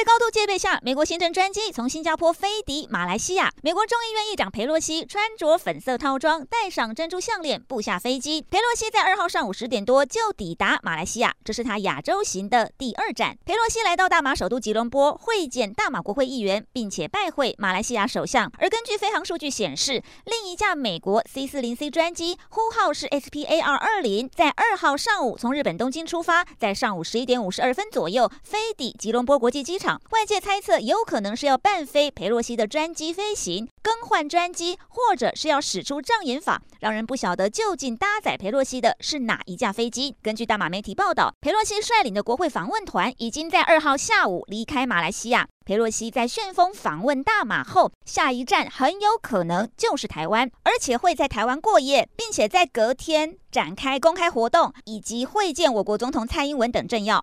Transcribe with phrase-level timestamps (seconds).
[0.00, 3.52] 在高度戒备下，美国行政专机从新加坡飞抵马来西亚。
[3.62, 8.40] 美国众议院议长裴洛西穿着粉色套装，戴上珍珠项链，步下飞机。
[8.40, 13.36] 裴洛西在二号上午十点多就抵达马来西亚，这是他亚洲行的第二站。
[13.44, 18.50] 裴洛西来到大马首都吉隆坡会见大马国会议员，并且拜会马来西亚首相。
[18.56, 40.14] 而根据飞航数据显示，另一架美国 C 四零 C 专机，呼号是 SPAR 二零，在二号上午从日本东京出发，在上午十一点五十二分左右飞抵吉隆坡国际机场外界猜测，有可能是要伴飞裴洛西的专机飞行，更换专机，或者是要使出障眼法，让人不晓得究竟搭载裴洛西的是哪一架飞机。
[40.22, 45.46] 根据大马媒体报道，裴洛西率领的国会访问团已经在二号下午离开马来西亚。
[45.64, 57.18] 裴洛西在旋风访问大马后，下一站很有可能就是台湾，而且会在台湾过夜，并且在隔天展开公开活动，以及会见我国总统蔡英文等政要。